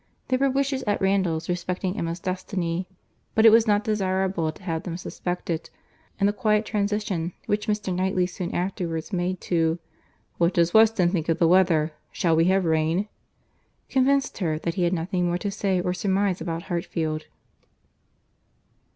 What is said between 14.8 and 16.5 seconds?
had nothing more to say or surmise